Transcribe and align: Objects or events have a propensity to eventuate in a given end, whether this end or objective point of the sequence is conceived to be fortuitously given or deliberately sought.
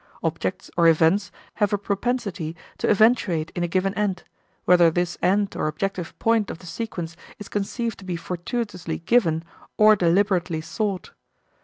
Objects 0.23 0.71
or 0.77 0.87
events 0.87 1.31
have 1.61 1.71
a 1.73 1.77
propensity 1.77 2.55
to 2.79 2.89
eventuate 2.89 3.51
in 3.53 3.61
a 3.63 3.67
given 3.67 3.93
end, 3.93 4.23
whether 4.65 4.89
this 4.89 5.15
end 5.21 5.55
or 5.55 5.67
objective 5.67 6.17
point 6.17 6.49
of 6.49 6.57
the 6.57 6.65
sequence 6.65 7.15
is 7.37 7.47
conceived 7.47 7.99
to 7.99 8.05
be 8.05 8.15
fortuitously 8.15 8.97
given 8.97 9.43
or 9.77 9.95
deliberately 9.95 10.59
sought. 10.59 11.11